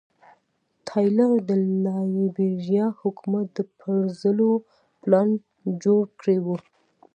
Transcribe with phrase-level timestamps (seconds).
[0.87, 1.51] ټایلر د
[1.83, 4.49] لایبیریا حکومت د پرځولو
[5.01, 5.29] پلان
[5.83, 6.47] جوړ کړی و.